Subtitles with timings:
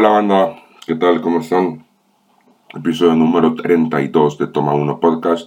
[0.00, 1.20] Hola banda, ¿qué tal?
[1.20, 1.84] ¿Cómo están?
[2.74, 5.46] Episodio número 32 de Toma 1 Podcast.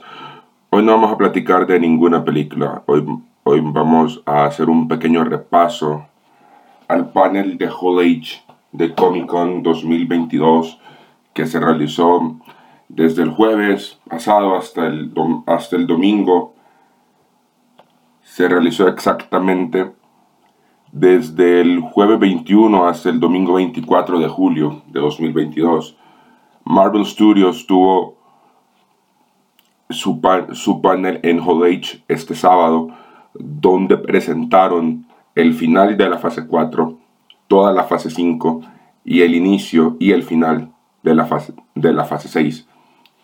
[0.69, 2.83] Hoy no vamos a platicar de ninguna película.
[2.85, 3.03] Hoy,
[3.45, 6.05] hoy vamos a hacer un pequeño repaso
[6.87, 10.79] al panel de Hall Age de Comic Con 2022
[11.33, 12.37] que se realizó
[12.89, 15.11] desde el jueves pasado hasta el,
[15.47, 16.53] hasta el domingo.
[18.21, 19.93] Se realizó exactamente
[20.93, 25.97] desde el jueves 21 hasta el domingo 24 de julio de 2022.
[26.63, 28.15] Marvel Studios tuvo
[29.89, 30.21] su,
[30.53, 32.89] su panel en Hall H este sábado,
[33.33, 36.95] donde presentaron el final de la fase 4,
[37.47, 38.61] toda la fase 5
[39.03, 40.71] y el inicio y el final
[41.01, 42.67] de la fase, de la fase 6.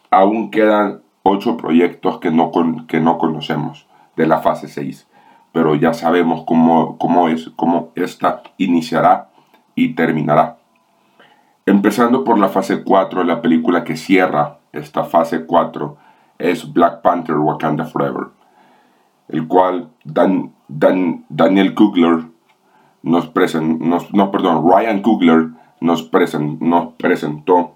[0.10, 2.52] Aún quedan 8 proyectos que no,
[2.88, 5.08] que no conocemos de la fase 6
[5.52, 9.30] pero ya sabemos cómo, cómo es, cómo esta iniciará
[9.76, 10.58] y terminará.
[11.66, 15.98] Empezando por la fase 4, la película que cierra esta fase 4
[16.40, 18.28] es Black Panther Wakanda Forever,
[19.28, 22.26] el cual Dan, Dan, Daniel Kugler
[23.02, 26.10] nos presentó, no, perdón, Ryan Coogler nos,
[26.60, 27.76] nos presentó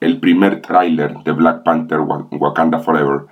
[0.00, 3.26] el primer tráiler de Black Panther Wakanda Forever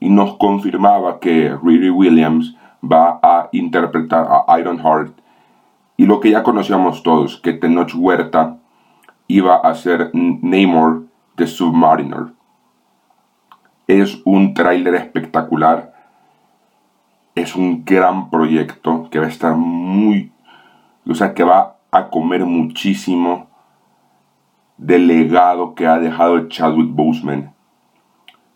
[0.00, 5.18] y nos confirmaba que Riri Williams va a interpretar a Ironheart
[5.96, 8.58] y lo que ya conocíamos todos, que Tenoch Huerta
[9.26, 12.32] iba a ser Namor de Submariner.
[13.86, 15.92] Es un tráiler espectacular,
[17.34, 20.32] es un gran proyecto que va a estar muy,
[21.06, 23.48] o sea, que va a comer muchísimo
[24.76, 27.52] del legado que ha dejado Chadwick Boseman,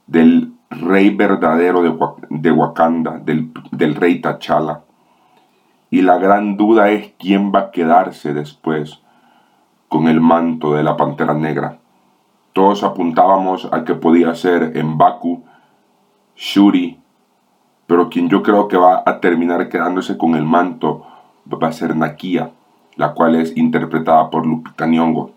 [0.06, 0.52] del
[0.82, 4.80] rey verdadero de, Wakanda, del, del rey T'Challa.
[5.90, 9.00] Y la gran duda es quién va a quedarse después
[9.88, 11.78] con el manto de la Pantera Negra.
[12.52, 15.42] Todos apuntábamos a que podía ser Mbaku,
[16.36, 16.98] Shuri,
[17.86, 21.06] pero quien yo creo que va a terminar quedándose con el manto
[21.46, 22.50] va a ser Nakia,
[22.96, 25.30] la cual es interpretada por Lupita Nyong'o.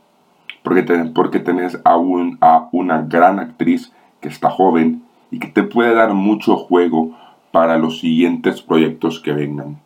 [0.64, 6.14] Porque, porque tenés a una gran actriz que está joven y que te puede dar
[6.14, 7.12] mucho juego
[7.52, 9.80] para los siguientes proyectos que vengan.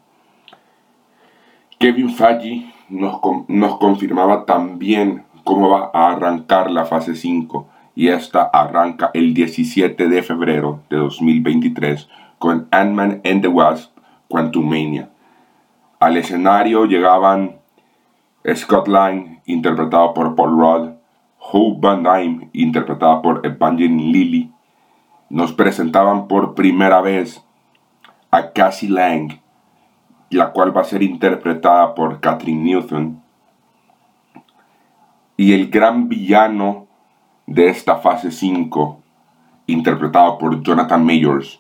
[1.77, 8.43] Kevin Feige nos, nos confirmaba también cómo va a arrancar la fase 5 y esta
[8.43, 13.91] arranca el 17 de febrero de 2023 con Ant-Man and the Wasp
[14.27, 15.09] Quantumania.
[15.99, 17.57] Al escenario llegaban
[18.55, 20.89] Scott Lang, interpretado por Paul Rudd,
[21.39, 24.51] Hope Van Dyne, interpretada por Evangeline Lilly,
[25.29, 27.43] nos presentaban por primera vez
[28.31, 29.39] a Cassie Lang,
[30.29, 33.21] la cual va a ser interpretada por Catherine Newton.
[35.37, 36.87] Y el gran villano
[37.47, 38.99] de esta fase 5,
[39.67, 41.59] interpretado por Jonathan Mayors,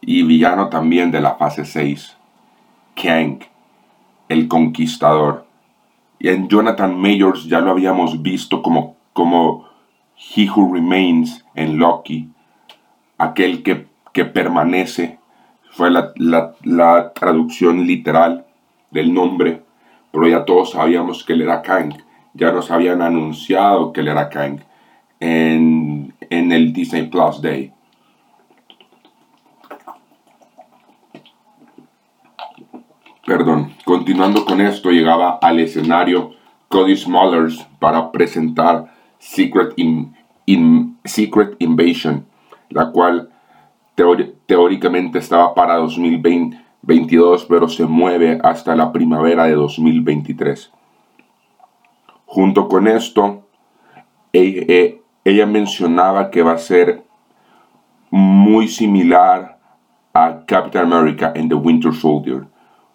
[0.00, 2.16] y villano también de la fase 6,
[2.94, 3.40] Kang,
[4.28, 5.46] el conquistador.
[6.18, 9.66] Y en Jonathan Mayors ya lo habíamos visto como, como
[10.16, 12.30] He Who Remains en Loki,
[13.18, 13.86] aquel que,
[14.24, 15.18] permanece,
[15.70, 18.46] fue la, traducción literal
[18.90, 19.62] del nombre,
[20.10, 21.94] pero ya todos sabíamos que él era Kang,
[22.34, 24.60] ya nos habían anunciado que él era Kang
[25.20, 27.72] en, en el Disney Plus Day.
[33.28, 36.32] Perdón, continuando con esto, llegaba al escenario
[36.68, 42.26] Cody Smollers para presentar Secret, in, Secret Invasion,
[42.70, 43.30] la cual
[44.46, 50.72] teóricamente estaba para 2022, pero se mueve hasta la primavera de 2023.
[52.26, 53.42] Junto con esto,
[54.32, 57.02] ella, e, ella mencionaba que va a ser
[58.10, 59.58] muy similar
[60.12, 62.46] a Captain America en The Winter Soldier.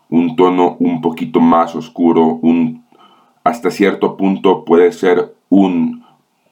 [0.09, 2.85] Un tono un poquito más oscuro, un,
[3.43, 6.03] hasta cierto punto puede ser un,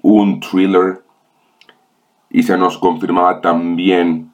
[0.02, 1.04] un thriller
[2.32, 4.32] y se nos confirmaba también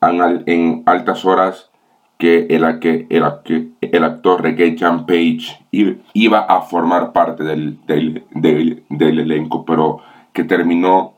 [0.00, 1.70] en, altas horas
[2.18, 2.64] que el,
[3.10, 5.66] el, el actor Reggae Jan Page
[6.14, 9.98] iba a formar parte del, del, elenco, pero
[10.32, 11.14] que terminó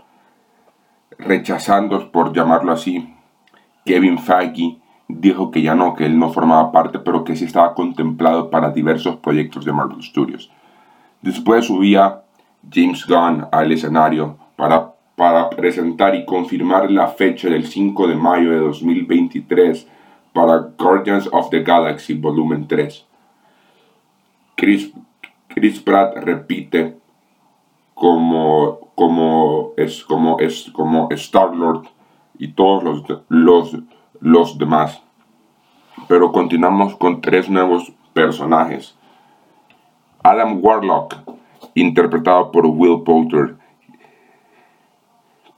[1.18, 3.14] rechazando, por llamarlo así,
[3.84, 7.74] Kevin Feige dijo que ya no, que él no formaba parte, pero que sí estaba
[7.74, 10.50] contemplado para diversos proyectos de Marvel Studios.
[11.22, 12.22] Después subía
[12.70, 18.52] James Gunn al escenario para para presentar y confirmar la fecha del 5 de mayo
[18.52, 19.88] de 2023
[20.32, 23.04] para Guardians of the Galaxy Volumen 3.
[24.54, 24.92] Chris,
[25.48, 26.96] Chris Pratt repite
[27.94, 31.88] como, como, es, como, es, como Star-Lord
[32.38, 33.76] y todos los, los,
[34.20, 35.02] los demás.
[36.06, 38.96] Pero continuamos con tres nuevos personajes.
[40.22, 41.16] Adam Warlock,
[41.74, 43.57] interpretado por Will Poulter.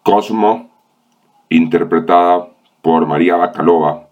[0.02, 0.70] Cosmo,
[1.49, 2.49] interpretada
[2.82, 4.08] por María Bacalova.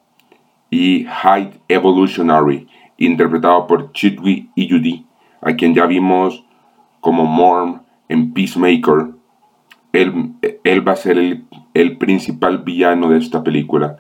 [0.71, 2.69] Y Hyde Evolutionary,
[2.99, 5.07] interpretado por Chidwi Iyudi,
[5.41, 6.45] a quien ya vimos
[7.01, 9.13] como Morm en Peacemaker.
[9.93, 11.19] Él, va a ser
[11.75, 13.99] el, principal villano de esta película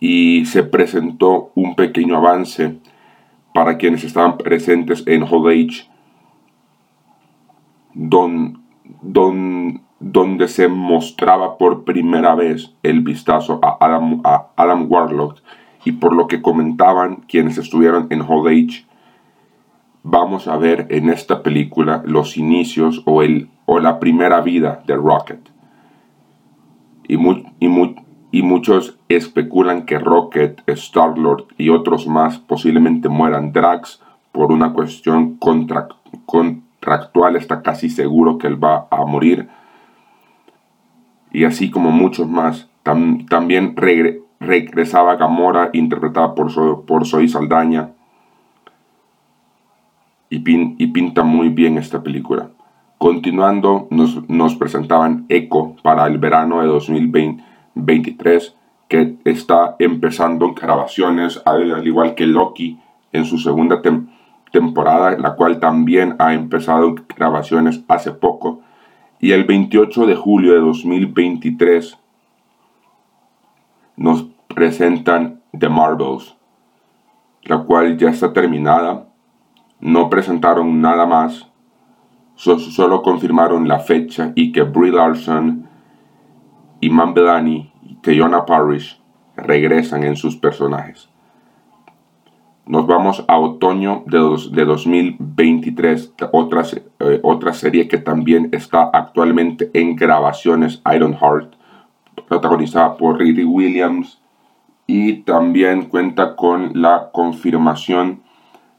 [0.00, 2.78] y se presentó un pequeño avance
[3.52, 5.88] para quienes estaban presentes en Hall Age,
[7.94, 8.62] don,
[9.02, 15.40] don, donde se mostraba por primera vez el vistazo a Adam, a Adam Warlock
[15.84, 18.84] y por lo que comentaban quienes estuvieron en Hall Age,
[20.02, 24.96] vamos a ver en esta película los inicios o, el, o la primera vida de
[24.96, 25.40] Rocket.
[27.08, 27.94] Y, muy, y, muy,
[28.32, 33.52] y muchos especulan que Rocket, Star-Lord y otros más posiblemente mueran.
[33.52, 34.02] Drax,
[34.32, 39.48] por una cuestión contractual, está casi seguro que él va a morir.
[41.36, 42.66] Y así como muchos más.
[42.82, 43.76] también
[44.40, 47.90] regresaba Gamora, interpretada por, por Zoe Saldaña.
[50.30, 52.48] Y, pinta muy bien esta película.
[52.96, 57.44] Continuando, nos, presentaban Echo para el verano de 2020
[57.74, 58.56] 23,
[58.88, 62.80] que está empezando grabaciones, al igual que Loki
[63.12, 63.82] en su segunda
[64.50, 68.62] temporada, la cual también ha empezado grabaciones hace poco.
[69.20, 71.98] Y el 28 de julio de 2023
[73.96, 76.36] nos presentan The Marvels,
[77.42, 79.08] la cual ya está terminada.
[79.80, 81.50] No presentaron nada más,
[82.34, 85.68] solo confirmaron la fecha y que Brie Larson
[86.80, 89.00] Iman Belani y Teyona Parrish
[89.36, 91.08] regresan en sus personajes.
[92.66, 94.18] Nos vamos a otoño de,
[94.50, 96.62] de 2023, otra,
[96.98, 101.54] eh, otra serie que también está actualmente en grabaciones, Ironheart,
[102.26, 104.20] protagonizada por Riri Williams
[104.88, 108.22] y también cuenta con la confirmación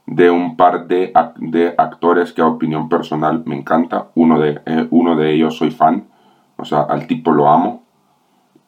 [0.04, 4.08] de un par de, de actores que a opinión personal me encanta.
[4.14, 6.08] Uno de, eh, uno de ellos soy fan,
[6.58, 7.84] o sea, al tipo lo amo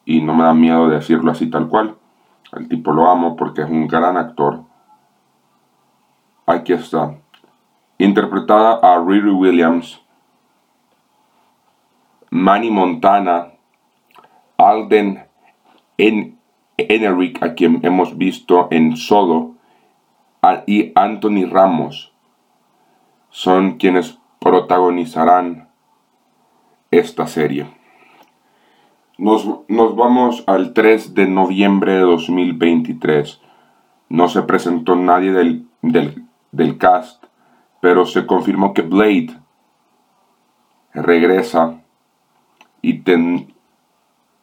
[0.07, 1.97] y no me da miedo decirlo así tal cual.
[2.57, 4.70] El tipo lo amo porque es un gran actor.
[6.51, 7.15] Aquí está.
[7.97, 10.03] Interpretada a Riri Williams,
[12.29, 13.53] Manny Montana,
[14.59, 15.23] Alden
[15.97, 16.41] en
[17.41, 19.55] a quien hemos visto en Solo,
[20.67, 22.13] y Anthony Ramos
[23.29, 25.69] son quienes protagonizarán
[26.91, 27.69] esta serie.
[29.19, 33.41] Nos, vamos al 3 de noviembre de 2023.
[34.09, 36.25] No se presentó nadie del, del,
[36.79, 37.25] cast,
[37.81, 39.39] pero se confirmó que Blade
[40.93, 41.81] regresa
[42.83, 43.03] y,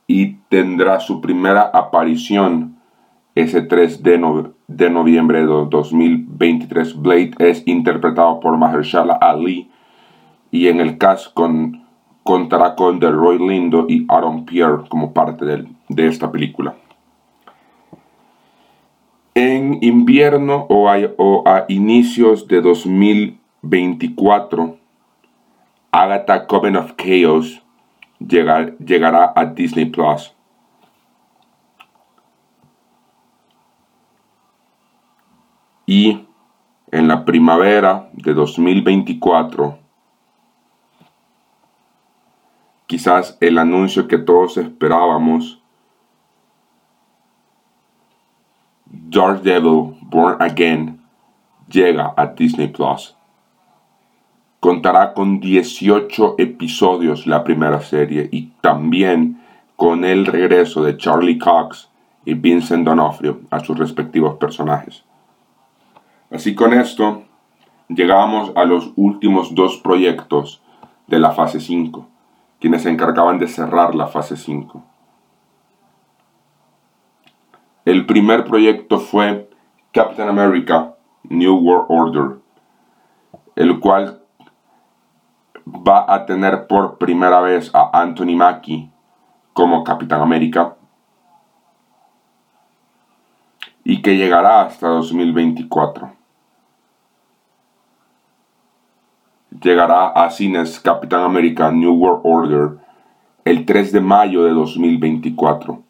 [0.08, 2.78] y tendrá su primera aparición
[3.36, 7.00] ese 3 de, de noviembre de 2023.
[7.00, 9.70] Blade es interpretado por Mahershala Ali
[10.50, 11.88] y en el cast con
[12.28, 16.76] contará con Delroy Lindo y Aaron Pierre como parte de, esta película.
[19.82, 24.78] Invierno o a, inicios de 2024,
[25.92, 27.62] Agatha Coven of Chaos
[28.20, 30.34] llegará a Disney Plus.
[35.86, 36.26] Y
[36.92, 39.78] en la primavera de 2024,
[42.88, 45.62] quizás el anuncio que todos esperábamos.
[49.10, 51.00] Devil Born Again
[51.70, 53.16] llega a Disney Plus.
[54.60, 59.42] Contará con 18 episodios la primera serie y también
[59.76, 61.90] con el regreso de Charlie Cox
[62.26, 65.04] y Vincent D'Onofrio a sus respectivos personajes.
[66.32, 67.24] Así con esto,
[67.88, 70.62] llegamos a los últimos dos proyectos
[71.08, 72.08] de la fase 5
[72.60, 74.84] quienes se encargaban de cerrar la fase 5.
[77.88, 79.50] El primer proyecto fue
[79.94, 82.38] Captain America New World Order,
[83.56, 84.22] el cual
[85.66, 88.92] va a tener por primera vez a Anthony Mackie
[89.54, 90.76] como Capitán América
[93.86, 96.12] y que llegará hasta 2024.
[99.62, 102.78] llegará a cines Capitán América New World Order
[103.46, 105.87] el 3 de mayo de 2024.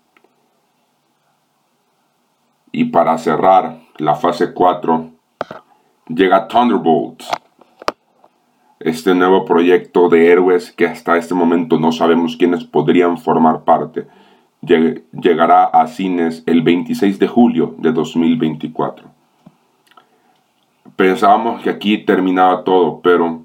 [2.77, 5.10] Y para cerrar la fase 4,
[6.10, 7.27] llega Thunderbolts,
[8.79, 14.05] este nuevo proyecto de héroes que hasta este momento no sabemos quiénes podrían formar parte.
[14.62, 19.07] Llegará a cines el 26 de julio de 2024.
[20.96, 23.41] Pensábamos que aquí terminaba todo, pero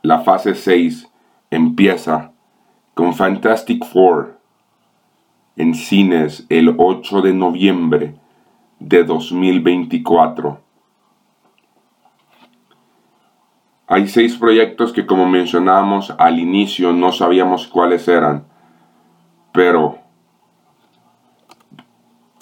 [0.00, 1.06] la fase 6
[1.50, 2.32] empieza
[2.94, 4.38] con Fantastic Four
[5.56, 8.21] en cines el 8 de noviembre
[8.88, 10.60] de 2024.
[13.86, 18.44] Hay seis proyectos que como mencionábamos al inicio no sabíamos cuáles eran,
[19.52, 19.98] pero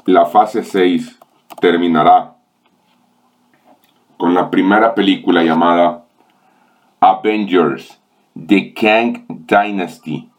[0.06, 1.18] la fase 6
[1.60, 2.36] terminará
[4.16, 6.04] con la primera película llamada
[7.00, 8.00] Avengers
[8.34, 10.29] The Kang Dynasty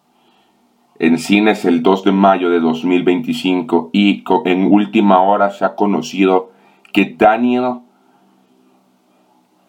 [1.01, 6.51] en cines el 2 de mayo de 2025 y en última hora se ha conocido
[6.93, 7.79] que Daniel,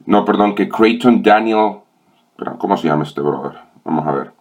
[0.04, 1.76] no, perdón, que Creighton Daniel,
[2.58, 3.52] ¿cómo se llama este brother?
[3.82, 4.32] Vamos a ver.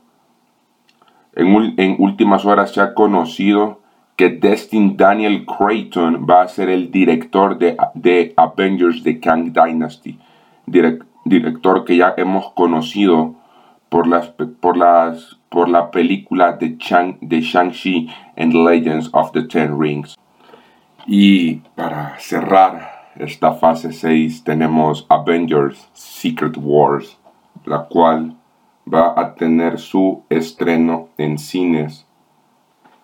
[1.34, 3.80] En, últimas horas se ha conocido
[4.18, 10.20] que Destin Daniel Creighton va a ser el director de, de Avengers The Kang Dynasty,
[10.66, 13.36] director que ya hemos conocido
[13.92, 16.78] por, las, por, las, por la película de,
[17.20, 18.08] de Shang-Chi
[18.38, 20.18] and Legends of the Ten Rings.
[21.06, 27.20] Y para cerrar esta fase 6 tenemos Avengers Secret Wars,
[27.66, 28.38] la cual
[28.92, 32.08] va a tener su estreno en cines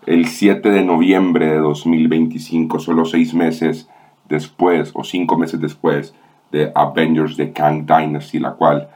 [0.06, 3.90] el 7 de noviembre de 2025, solo seis meses
[4.30, 6.16] después o cinco meses después
[6.50, 8.90] de Avengers de Kang Dynasty, la cual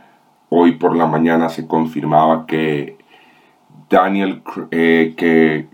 [0.54, 2.98] hoy por la mañana se confirmaba que
[3.90, 5.68] Daniel, eh, que,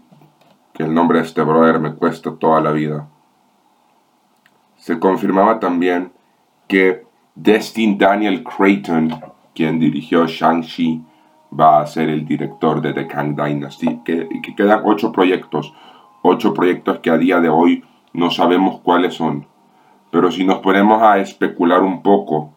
[0.77, 3.07] el nombre de este brother me cuesta toda la vida.
[4.75, 6.12] Se confirmaba también
[6.67, 9.19] que Destin Daniel Creighton,
[9.55, 11.03] quien dirigió Shang-Chi,
[11.60, 14.01] va a ser el director de The Kang Dynasty.
[14.05, 15.74] Que, que quedan ocho proyectos,
[16.22, 19.48] ocho proyectos que a día de hoy no sabemos cuáles son.
[20.12, 22.53] Pero si nos ponemos a especular un poco,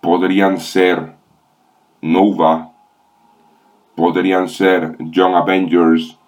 [0.00, 1.14] podrían ser
[2.00, 2.72] Nova,
[3.94, 6.18] podrían ser Young Avengers,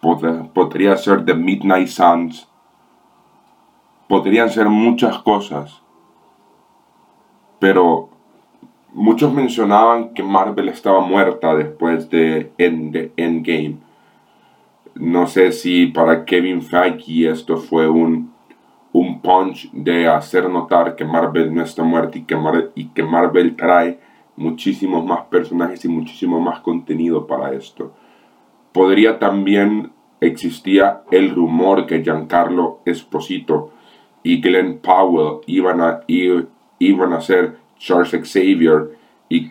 [0.00, 2.48] podría ser The Midnight Suns,
[4.08, 5.82] podrían ser muchas cosas.
[7.58, 8.08] Pero
[8.92, 13.78] muchos mencionaban que Marvel estaba muerta después de, Endgame.
[14.94, 18.32] No sé si para Kevin Feige esto fue un,
[18.92, 22.22] un punch de hacer notar que Marvel no está muerta y
[22.88, 24.00] que, Marvel trae
[24.36, 27.92] muchísimos más personajes y muchísimo más contenido para esto.
[28.72, 33.72] Podría también existía el rumor que Giancarlo Esposito
[34.22, 38.96] y Glenn Powell iban a, iban a ser Charles Xavier
[39.28, 39.50] y,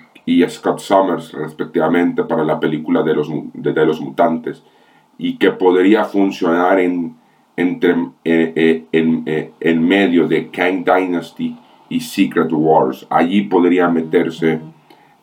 [0.50, 4.62] Scott Summers respectivamente para la película de los, de, los mutantes
[5.18, 7.16] y que podría funcionar en,
[7.58, 11.58] entre, eh, eh, en, eh, en, medio de Kang Dynasty
[11.90, 13.06] y Secret Wars.
[13.10, 14.62] Allí podría meterse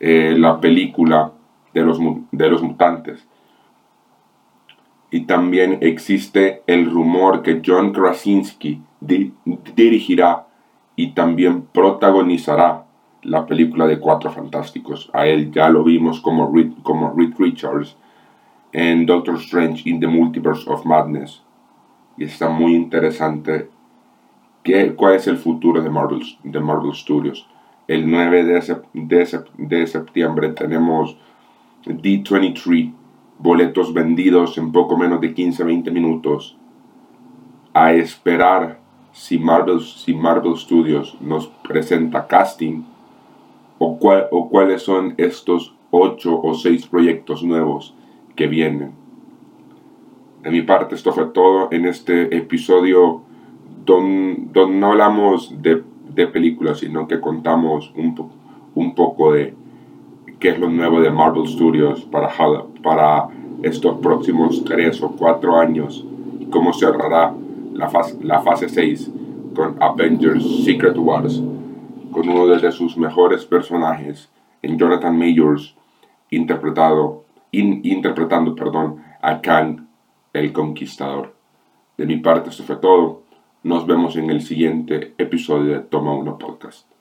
[0.00, 1.32] la película
[1.72, 1.98] de los,
[2.30, 3.26] de los mutantes.
[5.10, 10.46] Y también existe el rumor que John Krasinski dirigirá
[10.94, 12.84] y también protagonizará
[13.22, 15.08] la película de Cuatro Fantásticos.
[15.14, 17.96] A él ya lo vimos como Reed, como Reed Richards
[18.72, 21.44] en Doctor Strange in the Multiverse of Madness.
[22.16, 23.68] Y está muy interesante
[24.62, 27.48] qué, cuál es el futuro de Marvel, de Marvel Studios.
[27.86, 31.16] El 9 de, de, de septiembre tenemos
[31.84, 32.92] D23,
[33.38, 36.56] boletos vendidos en poco menos de 15-20 minutos.
[37.74, 38.80] A esperar
[39.12, 42.82] si Marvel, si Marvel Studios nos presenta casting
[43.78, 43.98] o,
[44.30, 47.94] o cuáles son estos ocho o seis proyectos nuevos
[48.34, 49.03] que vienen.
[50.44, 53.22] De mi parte, esto fue todo en este episodio
[53.86, 55.82] donde, no hablamos de,
[56.14, 58.30] de, películas, sino que contamos un,
[58.74, 59.54] un poco de
[60.38, 62.28] qué es lo nuevo de Marvel Studios para,
[62.82, 63.28] para
[63.62, 66.04] estos próximos tres o cuatro años
[66.38, 67.32] y cómo cerrará
[67.72, 69.10] la fase, la fase 6
[69.56, 71.42] con Avengers Secret Wars
[72.10, 75.74] con uno de sus mejores personajes, en Jonathan Majors,
[76.30, 79.83] interpretado, interpretando perdón, a Khan
[80.34, 81.34] el Conquistador.
[81.96, 83.22] De mi parte, esto fue todo.
[83.62, 86.93] Nos vemos en el siguiente episodio de Toma Uno Podcast.